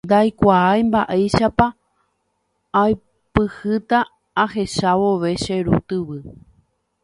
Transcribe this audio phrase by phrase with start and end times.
[0.07, 1.65] ndaikuaái mba'éichapa
[2.81, 3.99] aipyhýta
[4.43, 6.17] ahecha vove che ru tyvy